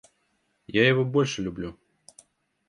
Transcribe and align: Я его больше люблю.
Я 0.65 0.87
его 0.87 1.05
больше 1.05 1.43
люблю. 1.43 1.77